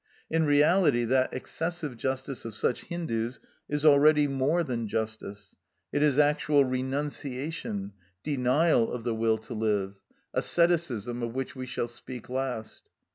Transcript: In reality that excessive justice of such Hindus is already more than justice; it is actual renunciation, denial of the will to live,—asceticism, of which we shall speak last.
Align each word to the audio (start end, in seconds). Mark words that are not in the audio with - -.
In 0.31 0.47
reality 0.47 1.05
that 1.05 1.31
excessive 1.31 1.95
justice 1.95 2.43
of 2.43 2.55
such 2.55 2.85
Hindus 2.85 3.39
is 3.69 3.85
already 3.85 4.25
more 4.27 4.63
than 4.63 4.87
justice; 4.87 5.55
it 5.91 6.01
is 6.01 6.17
actual 6.17 6.65
renunciation, 6.65 7.93
denial 8.23 8.91
of 8.91 9.03
the 9.03 9.13
will 9.13 9.37
to 9.37 9.53
live,—asceticism, 9.53 11.21
of 11.21 11.35
which 11.35 11.55
we 11.55 11.67
shall 11.67 11.87
speak 11.87 12.29
last. 12.29 12.89